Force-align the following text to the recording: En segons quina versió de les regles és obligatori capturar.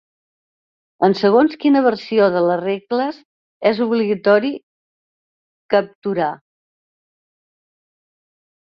En 1.07 1.11
segons 1.19 1.57
quina 1.63 1.83
versió 1.87 2.31
de 2.37 2.41
les 2.47 2.63
regles 2.63 3.21
és 3.73 3.83
obligatori 3.87 4.53
capturar. 5.77 6.35